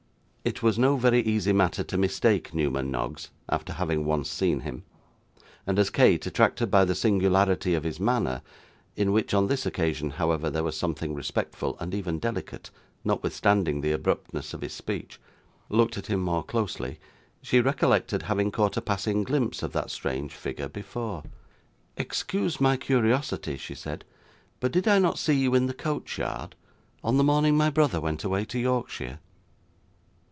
It 0.43 0.63
was 0.63 0.79
no 0.79 0.97
very 0.97 1.19
easy 1.21 1.53
matter 1.53 1.83
to 1.83 1.99
mistake 1.99 2.51
Newman 2.51 2.89
Noggs, 2.89 3.29
after 3.47 3.73
having 3.73 4.05
once 4.05 4.27
seen 4.27 4.61
him, 4.61 4.81
and 5.67 5.77
as 5.77 5.91
Kate, 5.91 6.25
attracted 6.25 6.71
by 6.71 6.83
the 6.83 6.95
singularity 6.95 7.75
of 7.75 7.83
his 7.83 7.99
manner 7.99 8.41
(in 8.95 9.11
which 9.11 9.35
on 9.35 9.45
this 9.45 9.67
occasion, 9.67 10.09
however, 10.09 10.49
there 10.49 10.63
was 10.63 10.75
something 10.75 11.13
respectful 11.13 11.77
and 11.79 11.93
even 11.93 12.17
delicate, 12.17 12.71
notwithstanding 13.03 13.81
the 13.81 13.91
abruptness 13.91 14.51
of 14.55 14.61
his 14.61 14.73
speech), 14.73 15.21
looked 15.69 15.95
at 15.95 16.07
him 16.07 16.21
more 16.21 16.41
closely, 16.43 16.99
she 17.43 17.61
recollected 17.61 18.23
having 18.23 18.49
caught 18.49 18.75
a 18.75 18.81
passing 18.81 19.23
glimpse 19.23 19.61
of 19.61 19.73
that 19.73 19.91
strange 19.91 20.33
figure 20.33 20.67
before. 20.67 21.21
'Excuse 21.97 22.59
my 22.59 22.75
curiosity,' 22.75 23.57
she 23.57 23.75
said, 23.75 24.03
'but 24.59 24.71
did 24.71 24.87
I 24.87 24.97
not 24.97 25.19
see 25.19 25.33
you 25.35 25.53
in 25.53 25.67
the 25.67 25.73
coachyard, 25.75 26.55
on 27.03 27.17
the 27.17 27.23
morning 27.23 27.55
my 27.55 27.69
brother 27.69 28.01
went 28.01 28.23
away 28.23 28.43
to 28.45 28.57
Yorkshire? 28.57 29.19